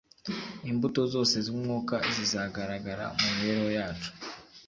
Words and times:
imbuto 0.69 1.01
zose 1.13 1.35
z'Umwuka 1.45 1.95
zizagaragara 2.15 3.05
mu 3.19 3.27
mibereho 3.35 3.69
yacu. 3.77 4.09